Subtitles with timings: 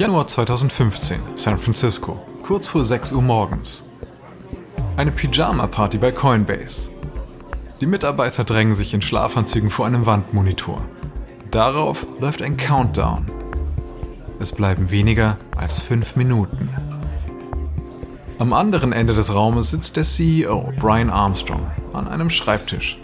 [0.00, 3.84] Januar 2015, San Francisco, kurz vor 6 Uhr morgens.
[4.96, 6.90] Eine Pyjama-Party bei Coinbase.
[7.82, 10.80] Die Mitarbeiter drängen sich in Schlafanzügen vor einem Wandmonitor.
[11.50, 13.26] Darauf läuft ein Countdown.
[14.38, 16.70] Es bleiben weniger als fünf Minuten.
[18.38, 22.98] Am anderen Ende des Raumes sitzt der CEO, Brian Armstrong, an einem Schreibtisch.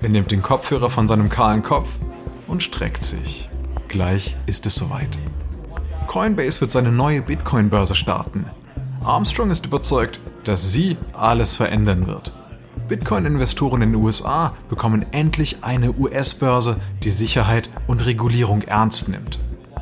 [0.00, 1.90] Er nimmt den Kopfhörer von seinem kahlen Kopf
[2.46, 3.50] und streckt sich.
[3.88, 5.18] Gleich ist es soweit.
[6.14, 8.46] Coinbase wird seine neue Bitcoin-Börse starten.
[9.02, 12.32] Armstrong ist überzeugt, dass sie alles verändern wird.
[12.86, 19.40] Bitcoin-Investoren in den USA bekommen endlich eine US-Börse, die Sicherheit und Regulierung ernst nimmt.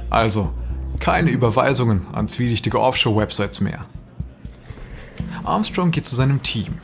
[0.08, 0.54] Also,
[1.00, 3.84] keine Überweisungen an zwielichtige Offshore-Websites mehr.
[5.44, 6.78] Armstrong geht zu seinem Team.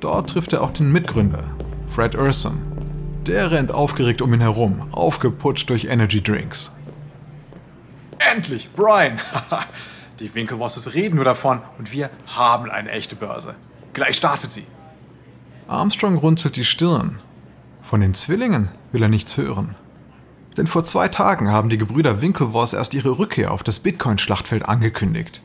[0.00, 1.44] Dort trifft er auch den Mitgründer,
[1.90, 2.60] Fred Urson.
[3.24, 6.72] Der rennt aufgeregt um ihn herum, aufgeputscht durch Energy Drinks.
[8.32, 9.18] Endlich, Brian!
[10.20, 13.54] Die Winkelwosses reden nur davon und wir haben eine echte Börse.
[13.92, 14.66] Gleich startet sie.
[15.68, 17.18] Armstrong runzelt die Stirn.
[17.82, 19.74] Von den Zwillingen will er nichts hören.
[20.56, 25.42] Denn vor zwei Tagen haben die Gebrüder Winklevoss erst ihre Rückkehr auf das Bitcoin-Schlachtfeld angekündigt.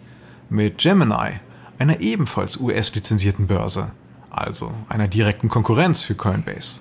[0.50, 1.40] Mit Gemini,
[1.78, 3.92] einer ebenfalls US-lizenzierten Börse,
[4.30, 6.80] also einer direkten Konkurrenz für Coinbase.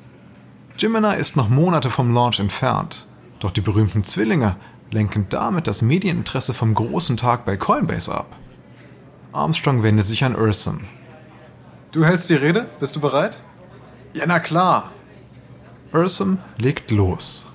[0.79, 3.07] Gemini ist noch Monate vom Launch entfernt,
[3.41, 4.57] doch die berühmten Zwillinge
[4.91, 8.37] lenken damit das Medieninteresse vom großen Tag bei Coinbase ab.
[9.33, 10.81] Armstrong wendet sich an Urson.
[11.93, 12.69] Du hältst die Rede?
[12.81, 13.39] Bist du bereit?
[14.13, 14.91] Ja, na klar.
[15.93, 17.47] Urson legt los.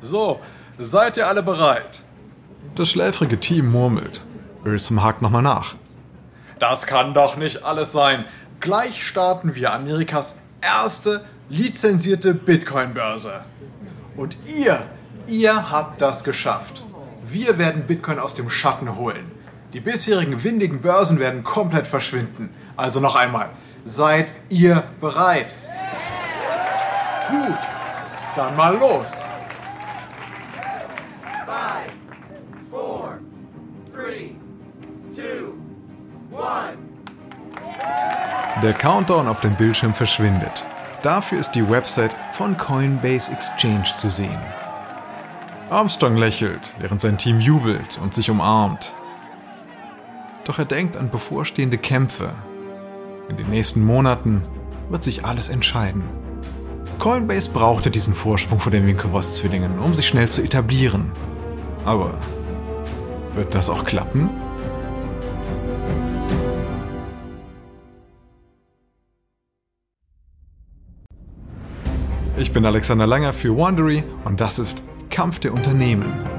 [0.00, 0.40] So,
[0.78, 2.02] seid ihr alle bereit?
[2.74, 4.20] Das schläfrige Team murmelt.
[4.64, 5.74] Urson hakt nochmal nach.
[6.58, 8.24] Das kann doch nicht alles sein.
[8.60, 13.44] Gleich starten wir Amerikas erste lizenzierte Bitcoin-Börse.
[14.16, 14.82] Und ihr
[15.28, 16.82] Ihr habt das geschafft.
[17.22, 19.30] Wir werden Bitcoin aus dem Schatten holen.
[19.74, 22.48] Die bisherigen windigen Börsen werden komplett verschwinden.
[22.76, 23.50] Also noch einmal,
[23.84, 25.54] seid ihr bereit?
[27.28, 27.58] Gut,
[28.34, 29.22] dann mal los.
[31.44, 31.92] Five,
[32.70, 33.18] four,
[33.92, 34.30] three,
[35.14, 35.52] two,
[36.34, 36.78] one.
[38.62, 40.64] Der Countdown auf dem Bildschirm verschwindet.
[41.02, 44.40] Dafür ist die Website von Coinbase Exchange zu sehen.
[45.70, 48.94] Armstrong lächelt, während sein Team jubelt und sich umarmt.
[50.44, 52.30] Doch er denkt an bevorstehende Kämpfe.
[53.28, 54.42] In den nächsten Monaten
[54.88, 56.04] wird sich alles entscheiden.
[56.98, 61.12] Coinbase brauchte diesen Vorsprung vor den Winklevoss-Zwillingen, um sich schnell zu etablieren.
[61.84, 62.14] Aber
[63.34, 64.30] wird das auch klappen?
[72.38, 76.37] Ich bin Alexander Langer für Wandery und das ist Kampf der Unternehmen.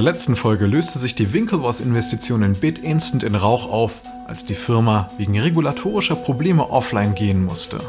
[0.00, 3.92] Der letzten Folge löste sich die Winklevoss-Investition in BitInstant in Rauch auf,
[4.26, 7.80] als die Firma wegen regulatorischer Probleme offline gehen musste.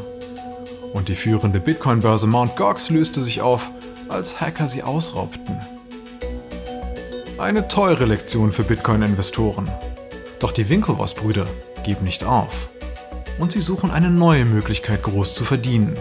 [0.92, 2.54] Und die führende Bitcoin-Börse Mt.
[2.56, 3.70] Gox löste sich auf,
[4.10, 5.58] als Hacker sie ausraubten.
[7.38, 9.70] Eine teure Lektion für Bitcoin-Investoren.
[10.38, 11.46] Doch die Winklevoss-Brüder
[11.82, 12.68] geben nicht auf.
[13.38, 15.96] Und sie suchen eine neue Möglichkeit groß zu verdienen,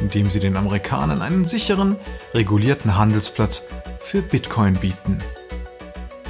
[0.00, 1.96] indem sie den Amerikanern einen sicheren,
[2.34, 3.66] regulierten Handelsplatz
[4.04, 5.18] für Bitcoin bieten.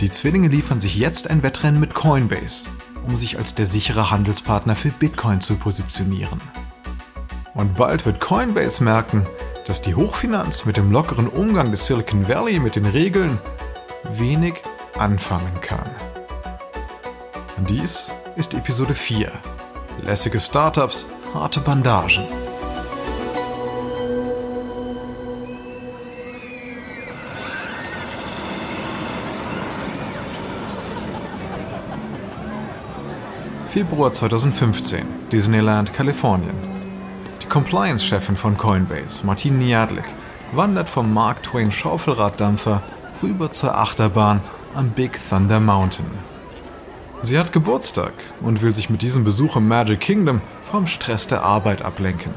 [0.00, 2.68] Die Zwillinge liefern sich jetzt ein Wettrennen mit Coinbase,
[3.06, 6.38] um sich als der sichere Handelspartner für Bitcoin zu positionieren.
[7.54, 9.26] Und bald wird Coinbase merken,
[9.66, 13.38] dass die Hochfinanz mit dem lockeren Umgang des Silicon Valley mit den Regeln
[14.10, 14.56] wenig
[14.98, 15.90] anfangen kann.
[17.66, 19.32] Dies ist Episode 4.
[20.02, 22.26] Lässige Startups, harte Bandagen.
[33.76, 36.54] Februar 2015, Disneyland, Kalifornien.
[37.42, 40.06] Die Compliance-Chefin von Coinbase, Martine Niadlik,
[40.52, 42.82] wandert vom Mark Twain Schaufelraddampfer
[43.22, 44.40] rüber zur Achterbahn
[44.74, 46.06] am Big Thunder Mountain.
[47.20, 51.42] Sie hat Geburtstag und will sich mit diesem Besuch im Magic Kingdom vom Stress der
[51.42, 52.32] Arbeit ablenken.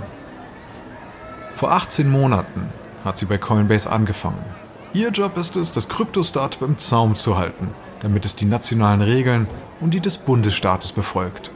[1.56, 2.69] Vor 18 Monaten
[3.06, 4.44] hat sie bei Coinbase angefangen.
[4.91, 7.69] Ihr Job ist es, das Kryptostart beim Zaum zu halten,
[8.01, 9.48] damit es die nationalen Regeln
[9.80, 11.51] und die des Bundesstaates befolgt.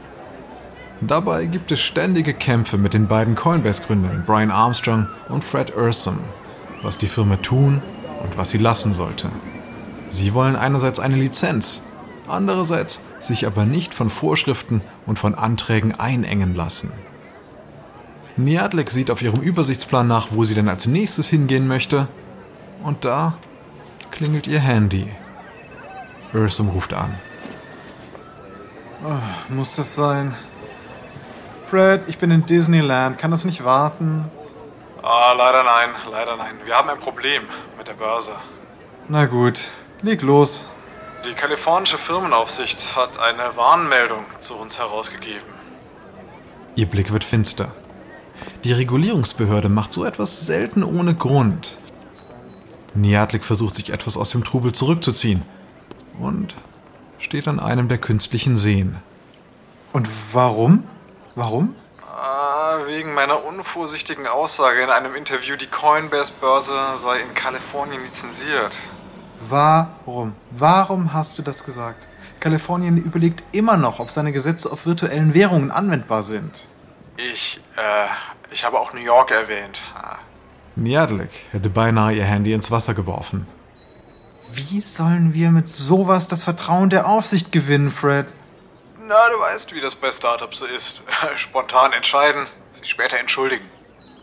[1.02, 6.20] Dabei gibt es ständige Kämpfe mit den beiden Coinbase-Gründern Brian Armstrong und Fred Ursum,
[6.82, 7.82] was die Firma tun
[8.24, 9.30] und was sie lassen sollte.
[10.10, 11.82] Sie wollen einerseits eine Lizenz,
[12.28, 16.92] andererseits sich aber nicht von Vorschriften und von Anträgen einengen lassen.
[18.38, 22.08] Niadlik sieht auf ihrem Übersichtsplan nach, wo sie denn als nächstes hingehen möchte,
[22.84, 23.36] und da
[24.12, 25.08] klingelt ihr Handy.
[26.34, 27.16] Ursum ruft an.
[29.06, 30.34] Oh, muss das sein?
[31.64, 33.18] Fred, ich bin in Disneyland.
[33.18, 34.26] Kann das nicht warten?
[35.02, 36.56] Ah, leider nein, leider nein.
[36.66, 37.44] Wir haben ein Problem
[37.78, 38.34] mit der Börse.
[39.10, 39.62] Na gut,
[40.02, 40.68] leg los.
[41.26, 45.54] Die kalifornische Firmenaufsicht hat eine Warnmeldung zu uns herausgegeben.
[46.76, 47.70] Ihr Blick wird finster.
[48.64, 51.78] Die Regulierungsbehörde macht so etwas selten ohne Grund.
[52.94, 55.44] Niatlik versucht sich etwas aus dem Trubel zurückzuziehen
[56.20, 56.54] und
[57.20, 58.98] steht an einem der künstlichen Seen.
[59.92, 60.84] Und warum?
[61.36, 61.76] Warum?
[62.16, 68.78] Ah, wegen meiner unvorsichtigen Aussage in einem Interview, die Coinbase-Börse sei in Kalifornien lizenziert.
[69.40, 70.34] Warum?
[70.52, 72.08] Warum hast du das gesagt?
[72.40, 76.68] Kalifornien überlegt immer noch, ob seine Gesetze auf virtuellen Währungen anwendbar sind.
[77.18, 78.08] Ich, äh,
[78.52, 79.84] ich habe auch New York erwähnt.
[80.76, 83.48] Niadlik hätte beinahe ihr Handy ins Wasser geworfen.
[84.56, 88.28] Wie sollen wir mit sowas das Vertrauen der Aufsicht gewinnen, Fred?
[89.00, 91.02] Na, du weißt, wie das bei Startups so ist.
[91.36, 93.66] Spontan entscheiden, sich später entschuldigen.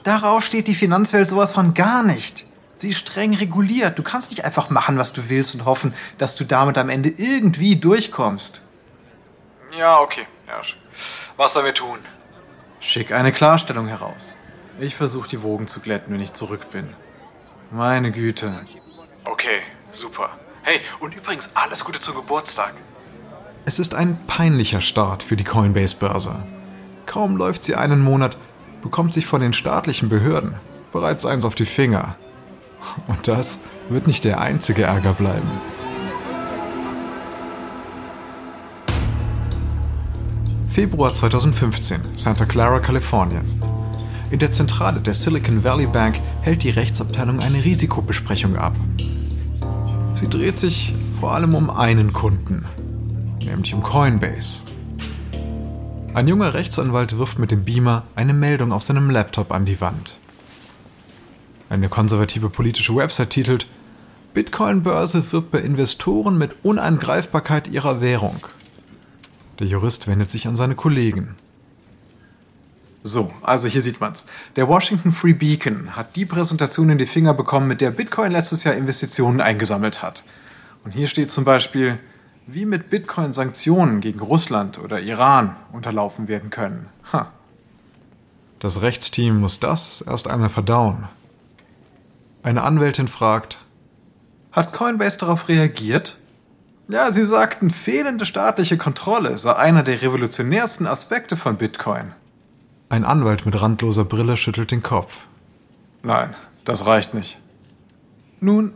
[0.04, 2.44] Darauf steht die Finanzwelt sowas von gar nicht.
[2.76, 3.98] Sie ist streng reguliert.
[3.98, 7.08] Du kannst nicht einfach machen, was du willst und hoffen, dass du damit am Ende
[7.08, 8.62] irgendwie durchkommst.
[9.76, 10.28] Ja, okay.
[10.46, 10.60] Ja.
[11.36, 11.98] Was sollen wir tun?
[12.78, 14.36] Schick eine Klarstellung heraus.
[14.78, 16.94] Ich versuche die Wogen zu glätten, wenn ich zurück bin.
[17.72, 18.64] Meine Güte.
[19.24, 19.60] Okay,
[19.92, 20.30] super.
[20.62, 22.74] Hey, und übrigens alles Gute zum Geburtstag.
[23.64, 26.42] Es ist ein peinlicher Start für die Coinbase-Börse.
[27.06, 28.38] Kaum läuft sie einen Monat,
[28.82, 30.54] bekommt sich von den staatlichen Behörden
[30.92, 32.16] bereits eins auf die Finger.
[33.06, 33.58] Und das
[33.88, 35.48] wird nicht der einzige Ärger bleiben.
[40.68, 43.60] Februar 2015, Santa Clara, Kalifornien.
[44.30, 48.74] In der Zentrale der Silicon Valley Bank hält die Rechtsabteilung eine Risikobesprechung ab.
[50.20, 52.66] Sie dreht sich vor allem um einen Kunden,
[53.42, 54.60] nämlich um Coinbase.
[56.12, 60.18] Ein junger Rechtsanwalt wirft mit dem Beamer eine Meldung auf seinem Laptop an die Wand.
[61.70, 63.66] Eine konservative politische Website titelt
[64.34, 68.46] Bitcoin-Börse wirbt bei Investoren mit Uneingreifbarkeit ihrer Währung.
[69.58, 71.34] Der Jurist wendet sich an seine Kollegen.
[73.02, 74.26] So, also hier sieht man's.
[74.56, 78.64] Der Washington Free Beacon hat die Präsentation in die Finger bekommen, mit der Bitcoin letztes
[78.64, 80.24] Jahr Investitionen eingesammelt hat.
[80.84, 81.98] Und hier steht zum Beispiel,
[82.46, 86.88] wie mit Bitcoin Sanktionen gegen Russland oder Iran unterlaufen werden können.
[87.12, 87.32] Ha.
[88.58, 91.08] Das Rechtsteam muss das erst einmal verdauen.
[92.42, 93.58] Eine Anwältin fragt,
[94.52, 96.18] hat Coinbase darauf reagiert?
[96.88, 102.12] Ja, sie sagten, fehlende staatliche Kontrolle sei einer der revolutionärsten Aspekte von Bitcoin.
[102.90, 105.20] Ein Anwalt mit randloser Brille schüttelt den Kopf.
[106.02, 106.34] Nein,
[106.64, 107.38] das reicht nicht.
[108.40, 108.72] Nun,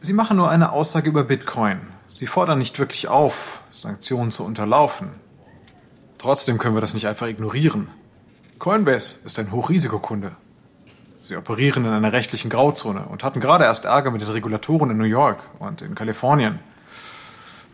[0.00, 1.80] Sie machen nur eine Aussage über Bitcoin.
[2.06, 5.10] Sie fordern nicht wirklich auf, Sanktionen zu unterlaufen.
[6.18, 7.88] Trotzdem können wir das nicht einfach ignorieren.
[8.60, 10.36] Coinbase ist ein Hochrisikokunde.
[11.20, 14.98] Sie operieren in einer rechtlichen Grauzone und hatten gerade erst Ärger mit den Regulatoren in
[14.98, 16.60] New York und in Kalifornien.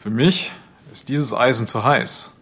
[0.00, 0.50] Für mich
[0.92, 2.32] ist dieses Eisen zu heiß.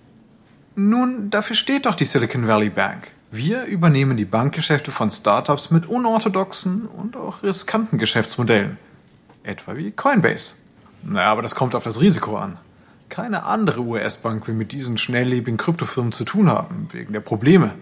[0.76, 3.15] Nun, dafür steht doch die Silicon Valley Bank.
[3.36, 8.78] Wir übernehmen die Bankgeschäfte von Startups mit unorthodoxen und auch riskanten Geschäftsmodellen.
[9.42, 10.54] Etwa wie Coinbase.
[11.02, 12.56] Naja, aber das kommt auf das Risiko an.
[13.10, 17.74] Keine andere US-Bank will mit diesen schnelllebigen Kryptofirmen zu tun haben, wegen der Probleme,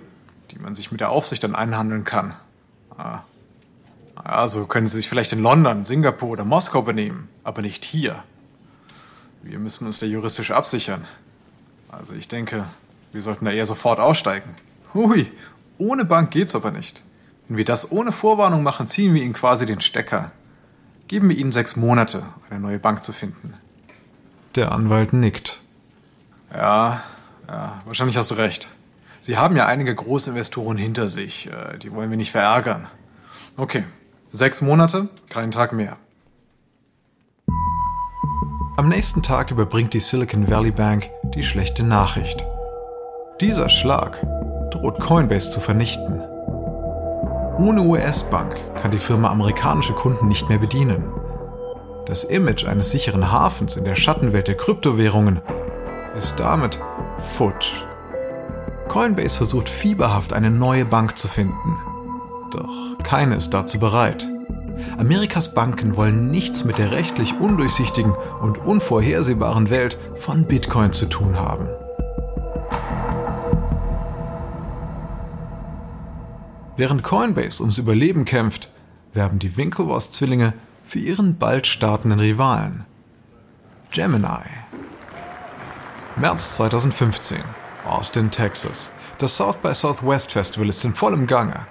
[0.50, 2.34] die man sich mit der Aufsicht dann einhandeln kann.
[2.98, 3.20] Ah.
[4.16, 8.24] Also können sie sich vielleicht in London, Singapur oder Moskau benehmen, aber nicht hier.
[9.44, 11.04] Wir müssen uns da juristisch absichern.
[11.92, 12.64] Also ich denke,
[13.12, 14.56] wir sollten da eher sofort aussteigen.
[14.94, 15.26] Hui,
[15.76, 17.02] ohne Bank geht's aber nicht.
[17.48, 20.30] Wenn wir das ohne Vorwarnung machen, ziehen wir ihnen quasi den Stecker.
[21.08, 23.54] Geben wir ihnen sechs Monate, eine neue Bank zu finden.
[24.54, 25.60] Der Anwalt nickt.
[26.52, 27.02] Ja,
[27.48, 28.68] ja, wahrscheinlich hast du recht.
[29.20, 31.48] Sie haben ja einige große Investoren hinter sich.
[31.48, 32.86] Äh, die wollen wir nicht verärgern.
[33.56, 33.84] Okay,
[34.32, 35.96] sechs Monate, keinen Tag mehr.
[38.76, 42.44] Am nächsten Tag überbringt die Silicon Valley Bank die schlechte Nachricht.
[43.40, 44.24] Dieser Schlag
[44.74, 46.20] droht Coinbase zu vernichten.
[47.58, 51.12] Ohne US-Bank kann die Firma amerikanische Kunden nicht mehr bedienen.
[52.06, 55.40] Das Image eines sicheren Hafens in der Schattenwelt der Kryptowährungen
[56.18, 56.80] ist damit
[57.36, 57.84] futsch.
[58.88, 61.78] Coinbase versucht fieberhaft eine neue Bank zu finden.
[62.52, 64.28] Doch keine ist dazu bereit.
[64.98, 71.38] Amerikas Banken wollen nichts mit der rechtlich undurchsichtigen und unvorhersehbaren Welt von Bitcoin zu tun
[71.38, 71.68] haben.
[76.76, 78.68] Während Coinbase ums Überleben kämpft,
[79.12, 80.54] werben die Winklevoss-Zwillinge
[80.86, 82.84] für ihren bald startenden Rivalen.
[83.92, 84.42] Gemini.
[86.16, 87.38] März 2015,
[87.88, 88.90] Austin, Texas.
[89.18, 91.66] Das South by Southwest Festival ist in vollem Gange.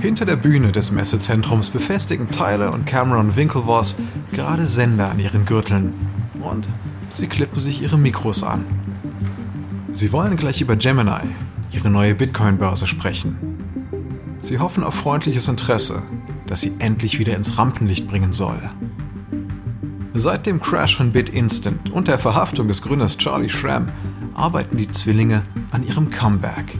[0.00, 3.94] Hinter der Bühne des Messezentrums befestigen Tyler und Cameron Winklevoss
[4.32, 5.92] gerade Sender an ihren Gürteln
[6.40, 6.66] und
[7.08, 8.64] sie klippen sich ihre Mikros an.
[9.92, 11.34] Sie wollen gleich über Gemini,
[11.70, 13.51] ihre neue Bitcoin-Börse, sprechen.
[14.42, 16.02] Sie hoffen auf freundliches Interesse,
[16.46, 18.58] das sie endlich wieder ins Rampenlicht bringen soll.
[20.14, 23.88] Seit dem Crash von BitInstant und der Verhaftung des Gründers Charlie Schramm
[24.34, 26.76] arbeiten die Zwillinge an ihrem Comeback.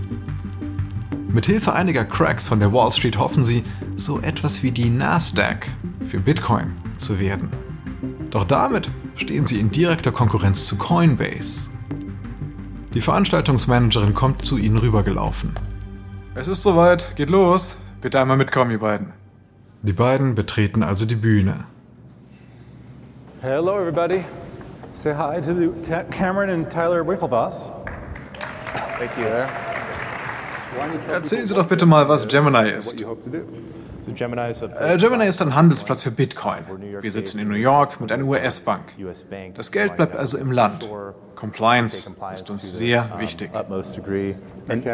[1.29, 3.65] Mithilfe einiger Cracks von der Wall Street hoffen sie,
[3.97, 5.69] so etwas wie die Nasdaq
[6.09, 7.49] für Bitcoin zu werden.
[8.31, 11.71] Doch damit stehen sie in direkter Konkurrenz zu Coinbase.
[12.93, 15.55] Die Veranstaltungsmanagerin kommt zu ihnen rübergelaufen.
[16.35, 17.79] Es ist soweit, geht los.
[18.01, 19.13] Bitte einmal mitkommen, ihr beiden.
[19.83, 21.65] Die beiden betreten also die Bühne.
[23.43, 24.25] Hello, everybody.
[24.93, 27.71] Say hi to the, Ta- Cameron and Tyler Winklevoss.
[28.99, 29.25] Thank you.
[31.13, 33.05] Erzählen Sie doch bitte mal, was Gemini ist.
[34.15, 36.65] Gemini Äh, Gemini ist ein Handelsplatz für Bitcoin.
[37.01, 38.95] Wir sitzen in New York mit einer US-Bank.
[39.55, 40.89] Das Geld bleibt also im Land.
[41.35, 43.51] Compliance ist uns sehr wichtig.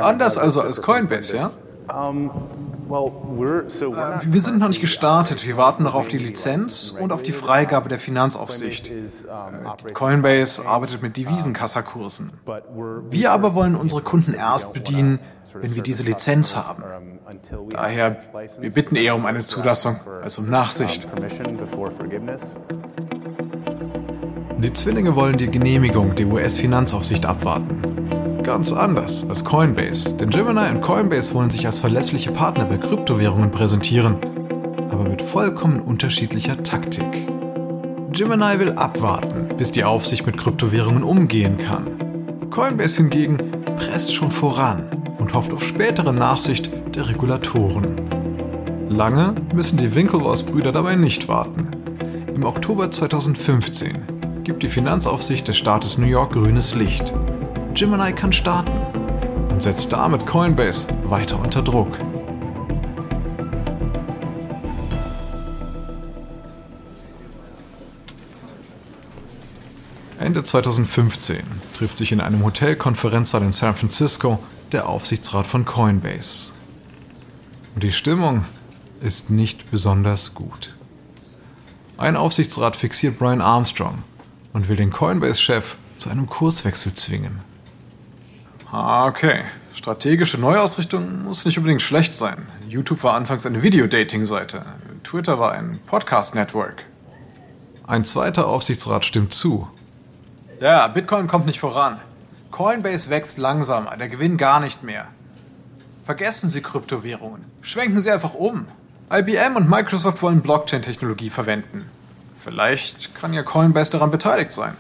[0.01, 1.51] Anders also als Coinbase, ja?
[2.89, 3.13] Not
[4.23, 5.47] Wir sind noch nicht gestartet.
[5.47, 8.91] Wir warten noch auf die Lizenz und auf die Freigabe der Finanzaufsicht.
[8.91, 12.33] operating, Coinbase arbeitet mit Devisenkassakursen.
[13.11, 15.19] Wir aber wollen unsere Kunden erst bedienen,
[15.55, 16.83] wenn wir diese Lizenz haben.
[17.71, 18.21] Daher,
[18.61, 21.09] wir bitten eher um eine Zulassung als um Nachsicht.
[24.59, 27.98] Die Zwillinge wollen die Genehmigung der US-Finanzaufsicht abwarten.
[28.43, 33.51] Ganz anders als Coinbase, denn Gemini und Coinbase wollen sich als verlässliche Partner bei Kryptowährungen
[33.51, 34.17] präsentieren,
[34.91, 37.29] aber mit vollkommen unterschiedlicher Taktik.
[38.13, 42.49] Gemini will abwarten, bis die Aufsicht mit Kryptowährungen umgehen kann.
[42.51, 43.39] Coinbase hingegen
[43.77, 48.09] presst schon voran und hofft auf spätere Nachsicht der Regulatoren.
[48.89, 51.69] Lange müssen die Winklevoss-Brüder dabei nicht warten.
[52.35, 57.13] Im Oktober 2015 gibt die Finanzaufsicht des Staates New York grünes Licht.
[57.79, 58.77] Gemini kann starten
[59.51, 61.97] und setzt damit Coinbase weiter unter Druck.
[70.19, 74.41] Ende 2015 trifft sich in einem Hotelkonferenzsaal in San Francisco
[74.73, 76.51] der Aufsichtsrat von Coinbase.
[77.77, 78.45] Und die Stimmung
[79.01, 80.75] ist nicht besonders gut.
[81.97, 83.99] Ein Aufsichtsrat fixiert Brian Armstrong
[84.53, 87.47] und will den Coinbase-Chef zu einem Kurswechsel zwingen.
[88.71, 89.45] Ah, okay.
[89.73, 92.47] Strategische Neuausrichtung muss nicht unbedingt schlecht sein.
[92.69, 94.63] YouTube war anfangs eine Videodating-Seite.
[95.05, 96.85] Twitter war ein Podcast-Network.
[97.87, 99.69] Ein zweiter Aufsichtsrat stimmt zu.
[100.61, 101.99] Ja, Bitcoin kommt nicht voran.
[102.51, 105.07] Coinbase wächst langsamer, der Gewinn gar nicht mehr.
[106.05, 107.45] Vergessen Sie Kryptowährungen.
[107.63, 108.67] Schwenken Sie einfach um.
[109.11, 111.87] IBM und Microsoft wollen Blockchain-Technologie verwenden.
[112.39, 114.75] Vielleicht kann ja Coinbase daran beteiligt sein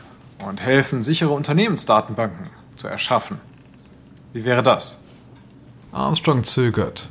[0.44, 3.40] und helfen, sichere Unternehmensdatenbanken zu erschaffen.
[4.32, 4.98] Wie wäre das?
[5.90, 7.08] Armstrong zögert.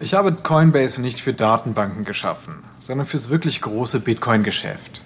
[0.00, 5.02] Ich habe Coinbase nicht für Datenbanken geschaffen, sondern fürs wirklich große Bitcoin-Geschäft.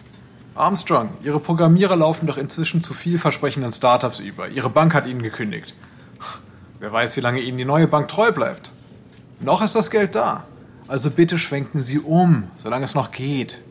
[0.57, 4.49] Armstrong, Ihre Programmierer laufen doch inzwischen zu vielversprechenden Startups über.
[4.49, 5.75] Ihre Bank hat Ihnen gekündigt.
[6.81, 8.73] Wer weiß, wie lange Ihnen die neue Bank treu bleibt.
[9.39, 10.45] Noch ist das Geld da.
[10.89, 13.63] Also bitte schwenken Sie um, solange es noch geht.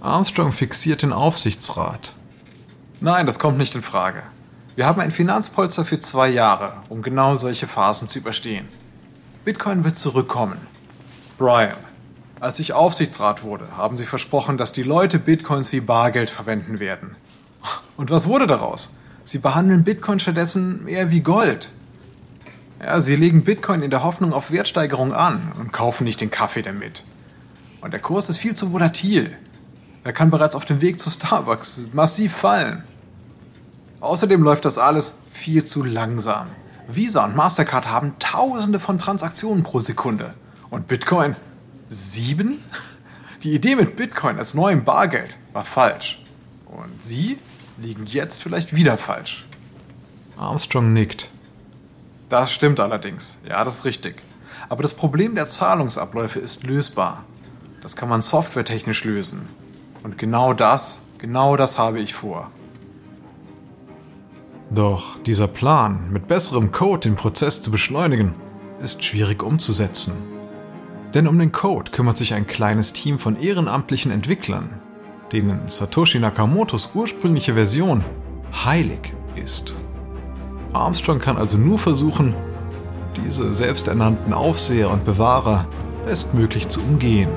[0.00, 2.14] Armstrong fixiert den Aufsichtsrat.
[3.00, 4.22] Nein, das kommt nicht in Frage.
[4.74, 8.66] Wir haben ein Finanzpolster für zwei Jahre, um genau solche Phasen zu überstehen.
[9.44, 10.66] Bitcoin wird zurückkommen.
[11.36, 11.76] Brian,
[12.40, 17.16] als ich Aufsichtsrat wurde, haben Sie versprochen, dass die Leute Bitcoins wie Bargeld verwenden werden.
[17.98, 18.96] Und was wurde daraus?
[19.24, 21.70] Sie behandeln Bitcoin stattdessen eher wie Gold.
[22.80, 26.62] Ja, sie legen Bitcoin in der Hoffnung auf Wertsteigerung an und kaufen nicht den Kaffee
[26.62, 27.04] damit.
[27.82, 29.36] Und der Kurs ist viel zu volatil.
[30.02, 32.84] Er kann bereits auf dem Weg zu Starbucks massiv fallen.
[34.02, 36.48] Außerdem läuft das alles viel zu langsam.
[36.88, 40.34] Visa und Mastercard haben Tausende von Transaktionen pro Sekunde.
[40.70, 41.36] Und Bitcoin?
[41.88, 42.58] Sieben?
[43.44, 46.20] Die Idee mit Bitcoin als neuem Bargeld war falsch.
[46.66, 47.38] Und Sie
[47.78, 49.44] liegen jetzt vielleicht wieder falsch.
[50.36, 51.30] Armstrong nickt.
[52.28, 53.38] Das stimmt allerdings.
[53.48, 54.20] Ja, das ist richtig.
[54.68, 57.22] Aber das Problem der Zahlungsabläufe ist lösbar.
[57.82, 59.48] Das kann man softwaretechnisch lösen.
[60.02, 62.50] Und genau das, genau das habe ich vor.
[64.74, 68.34] Doch dieser Plan, mit besserem Code den Prozess zu beschleunigen,
[68.80, 70.14] ist schwierig umzusetzen.
[71.12, 74.80] Denn um den Code kümmert sich ein kleines Team von ehrenamtlichen Entwicklern,
[75.30, 78.02] denen Satoshi Nakamotos ursprüngliche Version
[78.64, 79.76] heilig ist.
[80.72, 82.34] Armstrong kann also nur versuchen,
[83.22, 85.68] diese selbsternannten Aufseher und Bewahrer
[86.06, 87.28] bestmöglich zu umgehen.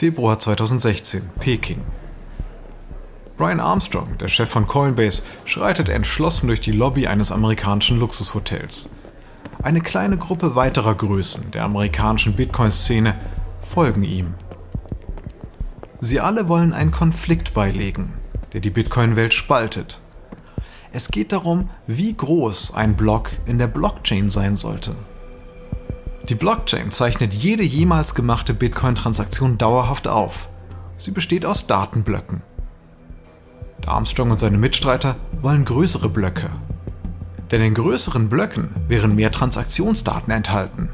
[0.00, 1.82] Februar 2016, Peking.
[3.36, 8.88] Brian Armstrong, der Chef von Coinbase, schreitet entschlossen durch die Lobby eines amerikanischen Luxushotels.
[9.62, 13.14] Eine kleine Gruppe weiterer Größen der amerikanischen Bitcoin-Szene
[13.68, 14.32] folgen ihm.
[16.00, 18.14] Sie alle wollen einen Konflikt beilegen,
[18.54, 20.00] der die Bitcoin-Welt spaltet.
[20.94, 24.96] Es geht darum, wie groß ein Block in der Blockchain sein sollte.
[26.28, 30.48] Die Blockchain zeichnet jede jemals gemachte Bitcoin-Transaktion dauerhaft auf.
[30.96, 32.42] Sie besteht aus Datenblöcken.
[33.86, 36.50] Armstrong und seine Mitstreiter wollen größere Blöcke.
[37.50, 40.90] Denn in größeren Blöcken wären mehr Transaktionsdaten enthalten.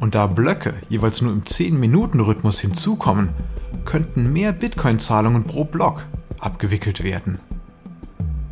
[0.00, 3.30] Und da Blöcke jeweils nur im 10-Minuten-Rhythmus hinzukommen,
[3.86, 6.04] könnten mehr Bitcoin-Zahlungen pro Block
[6.38, 7.38] abgewickelt werden.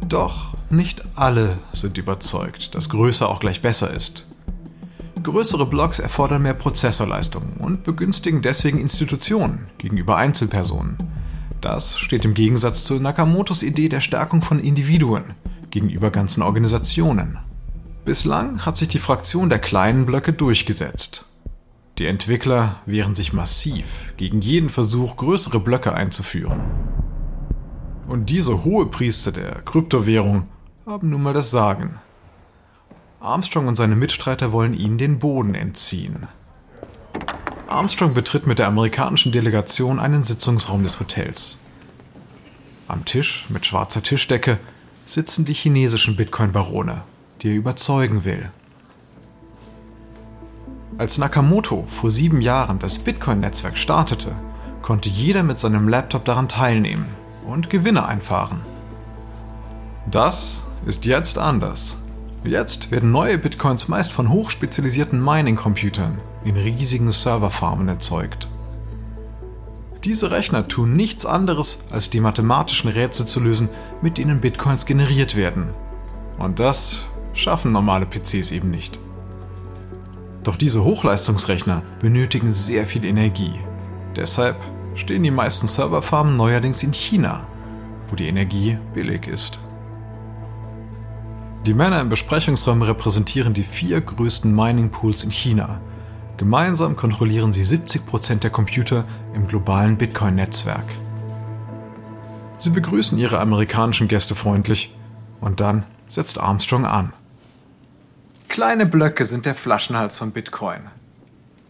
[0.09, 4.27] Doch nicht alle sind überzeugt, dass größer auch gleich besser ist.
[5.25, 10.99] Größere Blocks erfordern mehr Prozessorleistung und begünstigen deswegen Institutionen gegenüber Einzelpersonen.
[11.63, 15.35] Das steht im Gegensatz zu Nakamotos Idee der Stärkung von Individuen
[15.71, 17.39] gegenüber ganzen Organisationen.
[18.05, 21.27] Bislang hat sich die Fraktion der kleinen Blöcke durchgesetzt.
[21.97, 26.61] Die Entwickler wehren sich massiv gegen jeden Versuch, größere Blöcke einzuführen.
[28.07, 30.49] Und diese hohe Priester der Kryptowährung
[30.85, 31.99] haben nun mal das Sagen.
[33.25, 36.29] Armstrong und seine Mitstreiter wollen ihnen den Boden entziehen.
[37.69, 41.59] Armstrong betritt mit der amerikanischen Delegation einen Sitzungsraum des Hotels.
[42.87, 44.59] Am Tisch mit schwarzer Tischdecke
[45.07, 47.01] sitzen die chinesischen Bitcoin-Barone,
[47.41, 48.51] die er überzeugen will.
[50.99, 54.33] Als Nakamoto vor sieben Jahren das Bitcoin-Netzwerk startete,
[54.83, 57.07] konnte jeder mit seinem Laptop daran teilnehmen
[57.47, 58.61] und Gewinne einfahren.
[60.11, 61.97] Das ist jetzt anders.
[62.45, 68.51] Jetzt werden neue Bitcoins meist von hochspezialisierten Mining-Computern in riesigen Serverfarmen erzeugt.
[70.05, 73.71] Diese Rechner tun nichts anderes, als die mathematischen Rätsel zu lösen,
[74.03, 75.71] mit denen Bitcoins generiert werden.
[76.39, 78.99] Und das schaffen normale PCs eben nicht.
[80.43, 83.55] Doch diese Hochleistungsrechner benötigen sehr viel Energie.
[84.15, 84.57] Deshalb
[84.95, 87.47] stehen die meisten Serverfarmen neuerdings in China,
[88.11, 89.64] wo die Energie billig ist.
[91.67, 95.81] Die Männer im Besprechungsraum repräsentieren die vier größten Mining Pools in China.
[96.37, 100.85] Gemeinsam kontrollieren sie 70% der Computer im globalen Bitcoin-Netzwerk.
[102.59, 104.95] Sie begrüßen ihre amerikanischen Gäste freundlich
[105.41, 107.15] und dann setzt Armstrong an.
[108.49, 110.83] Kleine Blöcke sind der Flaschenhals von Bitcoin.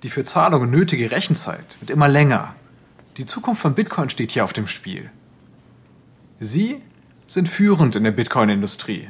[0.02, 2.56] Die für Zahlungen nötige Rechenzeit wird immer länger.
[3.16, 5.10] Die Zukunft von Bitcoin steht hier auf dem Spiel.
[6.40, 6.82] Sie
[7.28, 9.08] sind führend in der Bitcoin-Industrie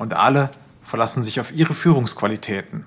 [0.00, 0.50] und alle
[0.82, 2.86] verlassen sich auf ihre Führungsqualitäten.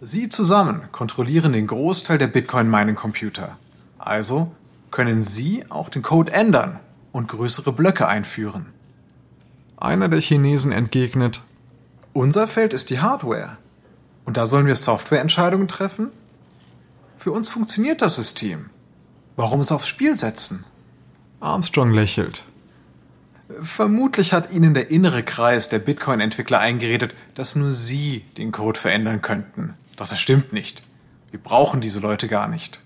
[0.00, 3.58] Sie zusammen kontrollieren den Großteil der Bitcoin-Mining-Computer.
[3.98, 4.52] Also
[4.92, 6.78] können Sie auch den Code ändern
[7.10, 8.66] und größere Blöcke einführen.
[9.76, 11.42] Einer der Chinesen entgegnet,
[12.12, 13.56] unser Feld ist die Hardware.
[14.24, 16.10] Und da sollen wir Softwareentscheidungen treffen?
[17.18, 18.70] Für uns funktioniert das System.
[19.34, 20.64] Warum es aufs Spiel setzen?
[21.40, 22.44] Armstrong lächelt.
[23.60, 29.22] Vermutlich hat Ihnen der innere Kreis der Bitcoin-Entwickler eingeredet, dass nur Sie den Code verändern
[29.22, 29.74] könnten.
[29.96, 30.82] Doch das stimmt nicht.
[31.30, 32.80] Wir brauchen diese Leute gar nicht.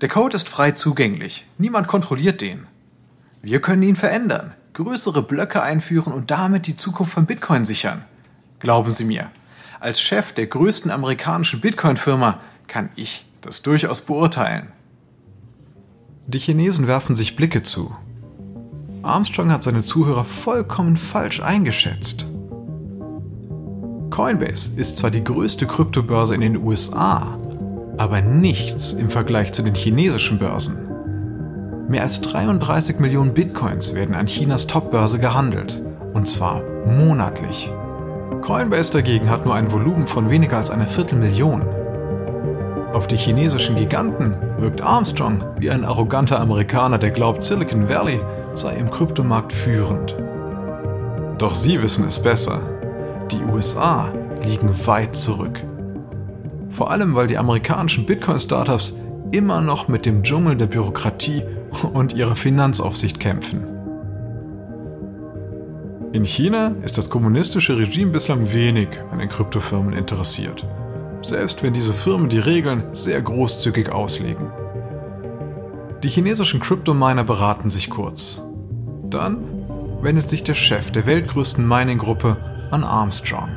[0.00, 1.46] Der Code ist frei zugänglich.
[1.58, 2.66] Niemand kontrolliert den.
[3.42, 8.04] Wir können ihn verändern, größere Blöcke einführen und damit die Zukunft von Bitcoin sichern.
[8.58, 9.30] Glauben Sie mir,
[9.80, 14.72] als Chef der größten amerikanischen Bitcoin-Firma kann ich das durchaus beurteilen.
[16.26, 17.96] Die Chinesen werfen sich Blicke zu
[19.06, 22.26] Armstrong hat seine Zuhörer vollkommen falsch eingeschätzt.
[24.10, 27.38] Coinbase ist zwar die größte Kryptobörse in den USA,
[27.98, 30.78] aber nichts im Vergleich zu den chinesischen Börsen.
[31.88, 35.82] Mehr als 33 Millionen Bitcoins werden an Chinas Top-Börse gehandelt.
[36.12, 37.70] Und zwar monatlich.
[38.42, 41.62] Coinbase dagegen hat nur ein Volumen von weniger als einer Viertelmillion.
[42.92, 48.20] Auf die chinesischen Giganten wirkt Armstrong wie ein arroganter Amerikaner, der glaubt, Silicon Valley
[48.58, 50.16] sei im Kryptomarkt führend.
[51.38, 52.60] Doch sie wissen es besser.
[53.30, 54.12] Die USA
[54.44, 55.62] liegen weit zurück.
[56.70, 58.98] Vor allem, weil die amerikanischen Bitcoin-Startups
[59.32, 61.42] immer noch mit dem Dschungel der Bürokratie
[61.92, 63.66] und ihrer Finanzaufsicht kämpfen.
[66.12, 70.66] In China ist das kommunistische Regime bislang wenig an den Kryptofirmen interessiert,
[71.20, 74.50] selbst wenn diese Firmen die Regeln sehr großzügig auslegen.
[76.02, 78.42] Die chinesischen Kryptominer beraten sich kurz.
[79.10, 79.44] Dann
[80.02, 82.36] wendet sich der Chef der weltgrößten Mining-Gruppe
[82.70, 83.50] an Armstrong.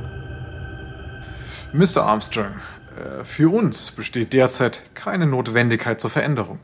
[1.73, 2.03] Mr.
[2.03, 2.53] Armstrong,
[2.95, 6.59] äh, für uns besteht derzeit keine Notwendigkeit zur Veränderung.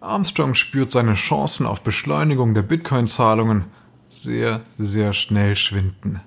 [0.00, 3.64] Armstrong spürt seine Chancen auf Beschleunigung der Bitcoin-Zahlungen
[4.08, 6.20] sehr, sehr schnell schwinden.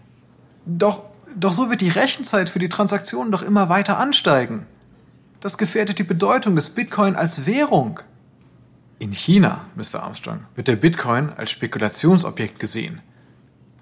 [0.65, 1.03] Doch,
[1.35, 4.65] doch so wird die Rechenzeit für die Transaktionen doch immer weiter ansteigen.
[5.39, 8.01] Das gefährdet die Bedeutung des Bitcoin als Währung.
[9.01, 10.03] In China, Mr.
[10.03, 13.01] Armstrong, wird der Bitcoin als Spekulationsobjekt gesehen.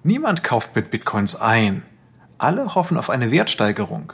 [0.01, 1.83] Niemand kauft mit Bitcoins ein.
[2.37, 4.13] Alle hoffen auf eine Wertsteigerung.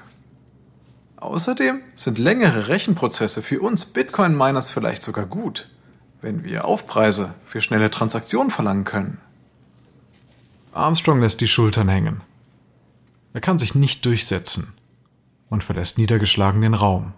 [1.18, 5.70] Außerdem sind längere Rechenprozesse für uns Bitcoin-Miners vielleicht sogar gut,
[6.22, 9.20] wenn wir Aufpreise für schnelle Transaktionen verlangen können.
[10.74, 12.22] Armstrong lässt die Schultern hängen.
[13.34, 14.74] Er kann sich nicht durchsetzen
[15.52, 17.14] und verlässt niedergeschlagen den Raum.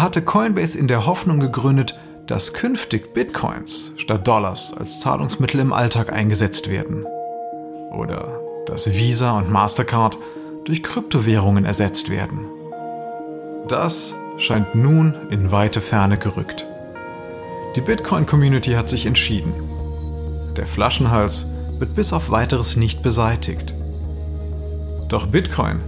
[0.00, 1.94] Hatte Coinbase in der Hoffnung gegründet,
[2.26, 7.04] dass künftig Bitcoins statt Dollars als Zahlungsmittel im Alltag eingesetzt werden.
[7.90, 10.16] Oder dass Visa und Mastercard
[10.64, 12.46] durch Kryptowährungen ersetzt werden.
[13.68, 16.66] Das scheint nun in weite Ferne gerückt.
[17.76, 19.52] Die Bitcoin-Community hat sich entschieden.
[20.56, 21.44] Der Flaschenhals
[21.78, 23.74] wird bis auf weiteres nicht beseitigt.
[25.10, 25.80] Doch Bitcoin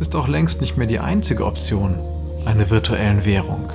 [0.00, 1.98] ist auch längst nicht mehr die einzige Option
[2.46, 3.70] einer virtuellen Währung.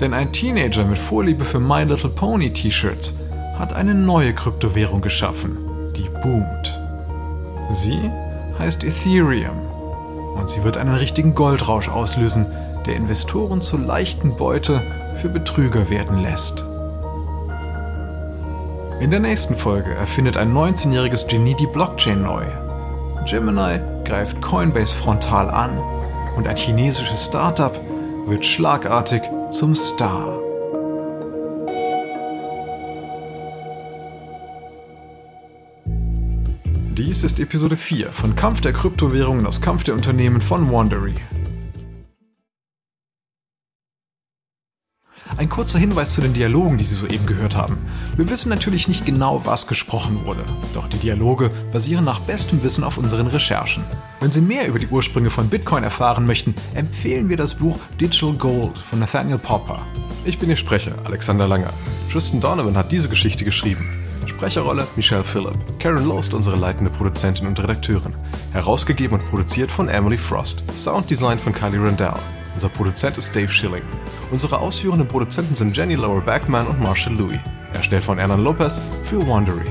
[0.00, 3.14] Denn ein Teenager mit Vorliebe für My Little Pony T-Shirts
[3.58, 5.58] hat eine neue Kryptowährung geschaffen,
[5.96, 6.80] die boomt.
[7.70, 8.10] Sie
[8.58, 9.58] heißt Ethereum
[10.36, 12.46] und sie wird einen richtigen Goldrausch auslösen,
[12.86, 14.82] der Investoren zur leichten Beute
[15.14, 16.64] für Betrüger werden lässt.
[19.00, 22.44] In der nächsten Folge erfindet ein 19-jähriges Genie die Blockchain neu.
[23.26, 25.78] Gemini greift Coinbase frontal an
[26.38, 27.78] und ein chinesisches Startup
[28.28, 30.38] wird schlagartig zum Star.
[36.96, 41.14] Dies ist Episode 4 von Kampf der Kryptowährungen aus Kampf der Unternehmen von Wandery.
[45.38, 47.78] Ein kurzer Hinweis zu den Dialogen, die Sie soeben gehört haben.
[48.16, 50.42] Wir wissen natürlich nicht genau, was gesprochen wurde,
[50.74, 53.84] doch die Dialoge basieren nach bestem Wissen auf unseren Recherchen.
[54.18, 58.32] Wenn Sie mehr über die Ursprünge von Bitcoin erfahren möchten, empfehlen wir das Buch Digital
[58.34, 59.78] Gold von Nathaniel Popper.
[60.24, 61.72] Ich bin Ihr Sprecher, Alexander Langer.
[62.10, 63.88] Tristan Donovan hat diese Geschichte geschrieben.
[64.26, 65.56] Sprecherrolle Michelle Phillip.
[65.78, 68.14] Karen Lost unsere leitende Produzentin und Redakteurin.
[68.52, 70.64] Herausgegeben und produziert von Emily Frost.
[70.76, 72.14] Sounddesign von Kylie Randell.
[72.58, 73.84] Unser Produzent ist Dave Schilling.
[74.32, 77.38] Unsere ausführenden Produzenten sind Jenny Lower Backman und Marshall Louis.
[77.72, 79.70] Erstellt von Ernan Lopez für Wandery.